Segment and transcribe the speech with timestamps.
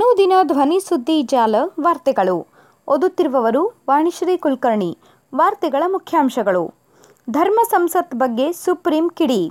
[0.00, 2.46] ಅನುದಿನ ಧ್ವನಿ ಸುದ್ದಿ ಜಾಲ ವಾರ್ತೆಗಳು.
[2.88, 4.98] ಓದುತ್ತಿರುವವರು ವಾಣಿಶ್ರೀ ಕುಲಕರ್ಣಿ.
[5.34, 6.74] ವಾರ್ತೆಗಳ ಮುಖ್ಯಾಂಶಗಳು.
[7.30, 9.50] ಧರ್ಮ ಸಂಸತ್ ಬಗ್ಗೆ ಸುಪ್ರೀಂ ಕಿಡಿ.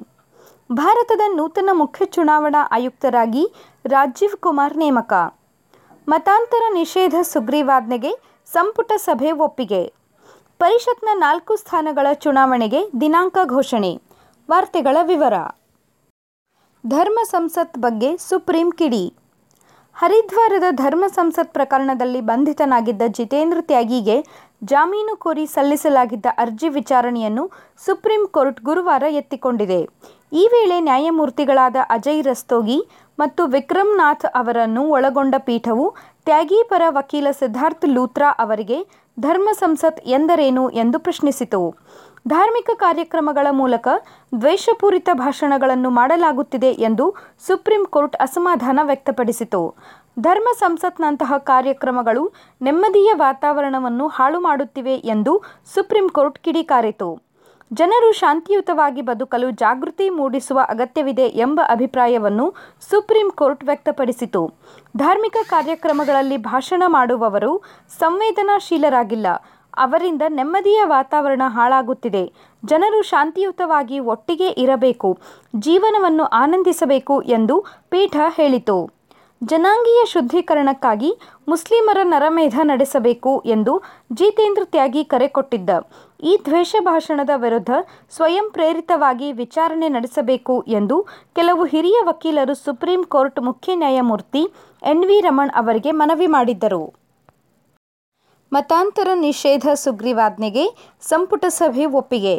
[0.72, 3.54] ಭಾರತದ ನೂತನ ಮುಖ್ಯ ಚುನಾವಣಾ ಆಯುಕ್ತರಾಗಿ
[3.86, 5.14] ರಾಜೀವ್ ಕುಮಾರ್ ನೇಮಕ.
[6.08, 8.12] ಮತಾಂತರ ನಿಷೇಧ ಸುಗ್ರೀವಾಜ್ಞೆಗೆ
[8.46, 9.94] ಸಂಪುಟ ಸಭೆ ಒಪ್ಪಿಗೆ.
[10.60, 14.02] ಪರಿಷತ್ನ ನಾಲ್ಕು ಸ್ಥಾನಗಳ ಚುನಾವಣೆಗೆ ದಿನಾಂಕ ಘೋಷಣೆ.
[14.52, 15.34] ವಾರ್ತೆಗಳ ವಿವರ.
[16.88, 19.14] ಧರ್ಮ ಸಂಸತ್ ಬಗ್ಗೆ ಸುಪ್ರೀಂ ಕಿಡಿ.
[20.00, 24.16] ಹರಿದ್ವಾರದ ಧರ್ಮ ಸಂಸತ್ ಪ್ರಕರಣದಲ್ಲಿ ಬಂಧಿತನಾಗಿದ್ದ ಜಿತೇಂದ್ರ ತ್ಯಾಗಿಗೆ
[24.64, 27.44] ಜಾಮೀನು ಕೋರಿ ಸಲ್ಲಿಸಲಾಗಿದ್ದ ಅರ್ಜಿ ವಿಚಾರಣೆಯನ್ನು
[27.86, 29.80] ಸುಪ್ರೀಂ ಕೋರ್ಟ್ ಗುರುವಾರ ಎತ್ತಿಕೊಂಡಿದೆ.
[30.34, 32.80] ಈ ವೇಳೆ ನ್ಯಾಯಮೂರ್ತಿಗಳಾದ ಅಜಯ್ ರಸ್ತೋಗಿ
[33.20, 35.86] ಮತ್ತು ವಿಕ್ರಮ್ ನಾಥ್ ಅವರನ್ನು ಒಳಗೊಂಡ ಪೀಠವು
[36.30, 38.76] ತ್ಯಾಗಿ ಪರ ವಕೀಲ ಸಿದ್ಧಾರ್ಥ್ ಲೂತ್ರಾ ಅವರಿಗೆ
[39.20, 41.62] ಧರ್ಮ ಸಂಸತ್ ಎಂದರೇನು ಎಂದು ಪ್ರಶ್ನಿಸಿತು.
[42.28, 43.88] ಧಾರ್ಮಿಕ ಕಾರ್ಯಕ್ರಮಗಳ ಮೂಲಕ
[44.42, 47.06] ದ್ವೇಷಪೂರಿತ ಭಾಷಣಗಳನ್ನು ಮಾಡಲಾಗುತ್ತಿದೆ ಎಂದು
[47.48, 49.62] ಸುಪ್ರೀಂ ಕೋರ್ಟ್ ಅಸಮಾಧಾನ ವ್ಯಕ್ತಪಡಿಸಿತು.
[50.20, 52.26] ಧರ್ಮ ಸಂಸತ್ನಂತಹ ಕಾರ್ಯಕ್ರಮಗಳು
[52.62, 55.34] ನೆಮ್ಮದಿಯ ವಾತಾವರಣವನ್ನು ಹಾಳು ಮಾಡುತ್ತಿವೆ ಎಂದು
[55.74, 57.29] ಸುಪ್ರೀಂ ಕೋರ್ಟ್ ಕಿಡಿಕಾರಿತು.
[57.72, 62.54] ಜನರು ಶಾಂತಿಯುತವಾಗಿ ಬದುಕಲು ಜಾಗೃತಿ ಮೂಡಿಸುವ ಅಗತ್ಯವಿದೆ ಎಂಬ ಅಭಿಪ್ರಾಯವನ್ನು
[62.90, 64.42] ಸುಪ್ರೀಂ ಕೋರ್ಟ್ ವ್ಯಕ್ತಪಡಿಸಿತು.
[64.98, 67.52] ಧಾರ್ಮಿಕ ಕಾರ್ಯಕ್ರಮಗಳಲ್ಲಿ ಭಾಷಣ ಮಾಡುವವರು
[68.00, 69.28] ಸಂವೇದನಾಶೀಲರಾಗಿಲ್ಲ.
[69.78, 72.24] ಅವರಿಂದ ನೆಮ್ಮದಿಯ ವಾತಾವರಣ ಹಾಳಾಗುತ್ತಿದೆ.
[72.66, 75.18] ಜನರು ಶಾಂತಿಯುತವಾಗಿ ಒಟ್ಟಿಗೆ ಇರಬೇಕು,
[75.56, 78.78] ಜೀವನವನ್ನು ಆನಂದಿಸಬೇಕು ಎಂದು ಪೀಠ ಹೇಳಿತು.
[79.42, 81.12] ಜನಾಂಗೀಯ ಶುದ್ಧೀಕರಣಕ್ಕಾಗಿ
[81.48, 83.74] ಮುಸ್ಲಿಮರ ನರಮೇಧ ನಡೆಸಬೇಕು ಎಂದು
[84.14, 85.70] ಜಿತೇಂದ್ರ ತ್ಯಾಗಿ ಕರೆ ಕೊಟ್ಟಿದ್ದ.
[86.20, 87.72] ಈ ದ್ವೇಷ ಭಾಷಣದ ವಿರುದ್ಧ
[88.16, 94.44] ಸ್ವಯಂ ಪ್ರೇರಿತವಾಗಿ ವಿಚಾರಣೆ ನಡೆಸಬೇಕು ಎಂದು ಕೆಲವು ಹಿರಿಯ ವಕೀಲರು ಸುಪ್ರೀಂ ಕೋರ್ಟ್ ಮುಖ್ಯ ನ್ಯಾಯಮೂರ್ತಿ
[94.84, 96.94] ಎನ್ ವಿ ರಮಣ್ ಅವರಿಗೆ ಮನವಿ ಮಾಡಿದ್ದರು.
[98.54, 100.66] ಮತಾಂತರ ನಿಷೇಧ ಸುಗ್ರೀವಾಜ್ಞೆಗೆ
[101.02, 102.36] ಸಂಪುಟ ಸಭೆ ಒಪ್ಪಿಗೆ.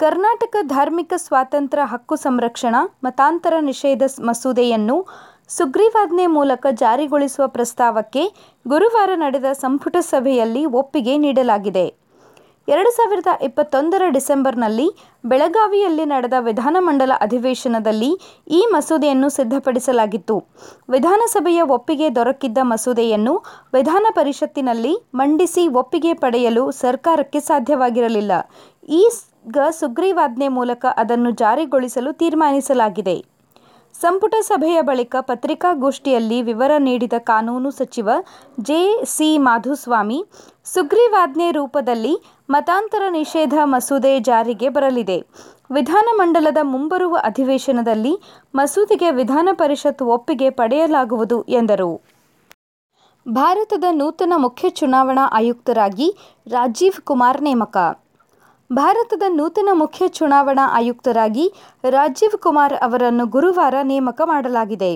[0.00, 4.96] ಕರ್ನಾಟಕ ಧಾರ್ಮಿಕ ಸ್ವಾತಂತ್ರ್ಯ ಹಕ್ಕು ಸಂರಕ್ಷಣಾ ಮತಾಂತರ ನಿಷೇಧ ಮಸೂದೆಯನ್ನು
[5.48, 8.22] ಸುಗ್ರೀವಾಜ್ಞೆ ಮೂಲಕ ಜಾರಿಗೊಳಿಸುವ ಪ್ರಸ್ತಾವಕ್ಕೆ
[8.68, 12.05] ಗುರುವಾರ ನಡೆದ ಸಂಪುಟ ಸಭೆಯಲ್ಲಿ ಒಪ್ಪಿಗೆ ನೀಡಲಾಗಿದೆ.
[12.68, 14.86] ಎರಡು ಸಾವಿರದ ಇಪ್ಪತ್ತೊಂದರ ಡಿಸೆಂಬರ್ನಲ್ಲಿ
[15.24, 18.08] ಬೆಳಗಾವಿಯಲ್ಲಿ ನಡೆದ ವಿಧಾನಮಂಡಲ ಅಧಿವೇಶನದಲ್ಲಿ
[18.50, 20.36] ಈ ಮಸೂದೆಯನ್ನು ಸಿದ್ಧಪಡಿಸಲಾಗಿತ್ತು.
[20.90, 23.34] ವಿಧಾನಸಭೆಯ ಒಪ್ಪಿಗೆ ದೊರಕಿದ್ದ ಮಸೂದೆಯನ್ನು
[23.74, 28.32] ವಿಧಾನ ಪರಿಷತ್ತಿನಲ್ಲಿ ಮಂಡಿಸಿ ಒಪ್ಪಿಗೆ ಪಡೆಯಲು ಸರ್ಕಾರಕ್ಕೆ ಸಾಧ್ಯವಾಗಿರಲಿಲ್ಲ.
[29.02, 33.16] ಈಗ ಸುಗ್ರೀವಾಜ್ಞೆ ಮೂಲಕ ಅದನ್ನು ಜಾರಿಗೊಳಿಸಲು ತೀರ್ಮಾನಿಸಲಾಗಿದೆ.
[34.00, 38.08] ಸಂಪುಟ ಸಭೆಯ ಬಳಿಕ ಪತ್ರಿಕಾಗೋಷ್ಠಿಯಲ್ಲಿ ವಿವರ ನೀಡಿದ ಕಾನೂನು ಸಚಿವ
[38.60, 40.18] ಜೆ ಸಿ ಮಾಧುಸ್ವಾಮಿ,
[40.64, 42.14] ಸುಗ್ರೀವಾಜ್ಞೆ ರೂಪದಲ್ಲಿ
[42.50, 45.18] ಮತಾಂತರ ನಿಷೇಧ ಮಸೂದೆ ಜಾರಿಗೆ ಬರಲಿದೆ.
[45.70, 48.14] ವಿಧಾನಮಂಡಲದ ಮುಂಬರುವ ಅಧಿವೇಶನದಲ್ಲಿ
[48.54, 51.90] ಮಸೂದೆಗೆ ವಿಧಾನ ಪರಿಷತ್ ಒಪ್ಪಿಗೆ ಪಡೆಯಲಾಗುವುದು ಎಂದರು.
[53.28, 56.08] ಭಾರತದ ನೂತನ ಮುಖ್ಯ ಚುನಾವಣಾ ಆಯುಕ್ತರಾಗಿ
[56.50, 57.76] ರಾಜೀವ್ ಕುಮಾರ್ ನೇಮಕ.
[58.70, 61.52] ಭಾರತದ ನೂತನ ಮುಖ್ಯ ಚುನಾವಣಾ ಆಯುಕ್ತರಾಗಿ
[61.84, 64.92] ರಾಜೀವ್ ಕುಮಾರ್ ಅವರನ್ನು ಗುರುವಾರ ನೇಮಕ ಮಾಡಲಾಗಿದೆ.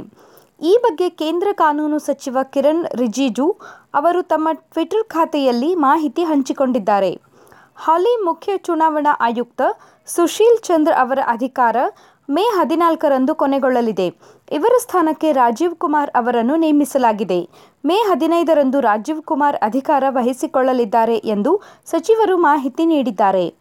[0.62, 3.56] ಈ ಬಗ್ಗೆ ಕೇಂದ್ರ ಕಾನೂನು ಸಚಿವ ಕಿರಣ್ ರಿಜಿಜು
[3.94, 7.20] ಅವರು ತಮ್ಮ ಟ್ವಿಟರ್ ಖಾತೆಯಲ್ಲಿ ಮಾಹಿತಿ ಹಂಚಿಕೊಂಡಿದ್ದಾರೆ.
[7.76, 9.62] ಹಾಲಿ ಮುಖ್ಯ ಚುನಾವಣಾ ಆಯುಕ್ತ
[10.06, 11.76] ಸುಶೀಲ್ ಚಂದ್ರ ಅವರ ಅಧಿಕಾರ
[12.28, 14.08] ಮೇ ಹದಿನಾಲ್ಕರಂದು ಕೊನೆಗೊಳ್ಳಲಿದೆ.
[14.52, 17.40] ಇವರ ಸ್ಥಾನಕ್ಕೆ ರಾಜೀವ್ ಕುಮಾರ್ ಅವರನ್ನು ನೇಮಿಸಲಾಗಿದೆ.
[17.84, 21.54] ಮೇ ಹದಿನೈದರಂದು ರಾಜೀವ್ ಕುಮಾರ್ ಅಧಿಕಾರ ವಹಿಸಿಕೊಳ್ಳಲಿದ್ದಾರೆ ಎಂದು
[21.86, 23.59] ಸಚಿವರು ಮಾಹಿತಿ ನೀಡಿದ್ದಾರೆ.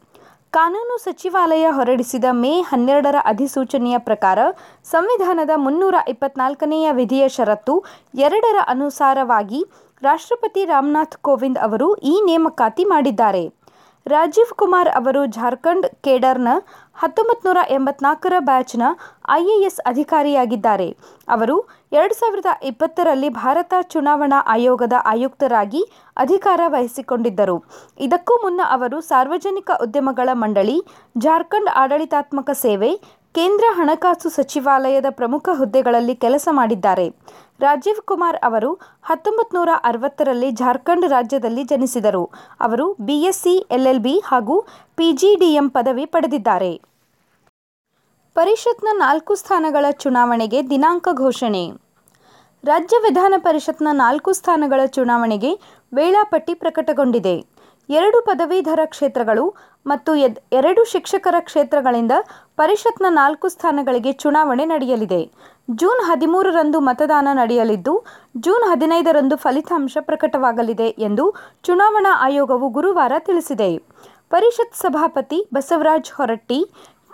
[0.53, 4.39] ಕಾನೂನು ಸಚಿವಾಲಯ ಹೊರಡಿಸಿದ ಮೇ ಹನ್ನೆರಡರ ಅಧಿಸೂಚನೆಯ ಪ್ರಕಾರ
[4.83, 7.75] ಸಂವಿಧಾನದ ಮುನ್ನೂರ ಇಪ್ಪತ್ನಾಲ್ಕನೆಯ ವಿಧಿಯ ಷರತ್ತು
[8.19, 9.59] ಎರಡರ ಅನುಸಾರವಾಗಿ
[10.01, 13.43] ರಾಷ್ಟ್ರಪತಿ ರಾಮನಾಥ್ ಕೋವಿಂದ್ ಅವರು ಈ ನೇಮಕಾತಿ ಮಾಡಿದ್ದಾರೆ.
[14.13, 16.51] ರಾಜೀವ್ ಕುಮಾರ್ ಅವರು ಜಾರ್ಖಂಡ್ ಕೇಡರ್ನ
[17.01, 18.83] ಹತ್ತೊಂಬತ್ತು ನೂರ ಎಂಬತ್ನಾಲ್ಕರ ಬ್ಯಾಚ್ನ
[19.35, 20.87] ಐಎಎಸ್ ಅಧಿಕಾರಿಯಾಗಿದ್ದಾರೆ.
[21.35, 21.55] ಅವರು
[21.99, 25.81] ಎರಡು ಸಾವಿರದ ಇಪ್ಪತ್ತರಲ್ಲಿ ಭಾರತ ಚುನಾವಣಾ ಆಯೋಗದ ಆಯುಕ್ತರಾಗಿ
[26.23, 27.57] ಅಧಿಕಾರ ವಹಿಸಿಕೊಂಡಿದ್ದರು.
[28.07, 30.77] ಇದಕ್ಕೂ ಮುನ್ನ ಅವರು ಸಾರ್ವಜನಿಕ ಉದ್ಯಮಗಳ ಮಂಡಳಿ,
[31.17, 32.91] ಜಾರ್ಖಂಡ್ ಆಡಳಿತಾತ್ಮಕ ಸೇವೆ
[33.35, 37.09] ಕೇಂದ್ರ ಹಣಕಾಸು ಸಚಿವಾಲಯದ ಪ್ರಮುಖ ಹುದ್ದೆಗಳಲ್ಲಿ ಕೆಲಸ ಮಾಡಿದ್ದಾರೆ.
[37.59, 38.73] ರಾಜೀವ್ ಕುಮಾರ್ ಅವರು
[39.03, 42.23] ಹತ್ತೊಂಬತ್ತು ನೂರ ಅರವತ್ತರಲ್ಲಿ ಜಾರ್ಖಂಡ್ ರಾಜ್ಯದಲ್ಲಿ ಜನಿಸಿದರು.
[42.59, 46.81] ಅವರು ಬಿಎಸ್ಸಿ ಎಲ್ಎಲ್ಬಿ ಹಾಗೂ ಪಿಜಿಡಿಎಂ ಪದವಿ ಪಡೆದಿದ್ದಾರೆ.
[48.35, 51.63] ಪರಿಷತ್ನ ನಾಲ್ಕು ಸ್ಥಾನಗಳ ಚುನಾವಣೆಗೆ ದಿನಾಂಕ ಘೋಷಣೆ.
[52.67, 55.51] ರಾಜ್ಯ ವಿಧಾನ ಪರಿಷತ್ನ ನಾಲ್ಕು ಸ್ಥಾನಗಳ ಚುನಾವಣೆಗೆ
[55.97, 57.33] ವೇಳಾಪಟ್ಟಿ ಪ್ರಕಟಗೊಂಡಿದೆ.
[57.89, 59.45] ಎರಡು ಪದವೀಧರ ಕ್ಷೇತ್ರಗಳು
[59.85, 60.11] ಮತ್ತು
[60.59, 62.13] ಎರಡು ಶಿಕ್ಷಕರ ಕ್ಷೇತ್ರಗಳಿಂದ
[62.61, 65.21] ಪರಿಷತ್ನ ನಾಲ್ಕು ಸ್ಥಾನಗಳಿಗೆ ಚುನಾವಣೆ ನಡೆಯಲಿದೆ.
[65.81, 67.93] ಜೂನ್ ಹದಿಮೂರರಂದು ಮತದಾನ ನಡೆಯಲಿದ್ದು,
[68.45, 71.25] ಜೂನ್ ಹದಿನೈದರಂದು ಫಲಿತಾಂಶ ಪ್ರಕಟವಾಗಲಿದೆ ಎಂದು
[71.67, 73.71] ಚುನಾವಣಾ ಆಯೋಗವು ಗುರುವಾರ ತಿಳಿಸಿದೆ.
[74.35, 76.59] ಪರಿಷತ್ ಸಭಾಪತಿ ಬಸವರಾಜ್ ಹೊರಟ್ಟಿ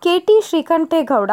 [0.02, 1.32] ಕೆಟಿ ಶ್ರೀಕಂಠೇಗೌಡ,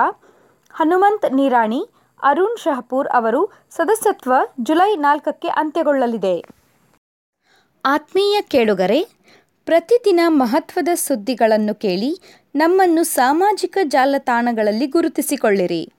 [0.74, 1.82] ಹನುಮಂತ್ ನಿರಾಣಿ
[2.22, 6.44] ಅರುಣ್ ಶಹಪೂರ್ ಅವರು ಸದಸ್ಯತ್ವ ಜುಲೈ ನಾಲ್ಕಕ್ಕೆ ಅಂತ್ಯಗೊಳ್ಳಲಿದೆ.
[7.84, 9.06] ಆತ್ಮೀಯ ಕೇಳುಗರೆ,
[9.64, 12.20] ಪ್ರತಿದಿನ ಮಹತ್ವದ ಸುದ್ದಿಗಳನ್ನು ಕೇಳಿ
[12.54, 15.92] ನಮ್ಮನ್ನು ಸಾಮಾಜಿಕ ಜಾಲತಾಣಗಳಲ್ಲಿ ಗುರುತಿಸಿಕೊಳ್ಳಿರಿ.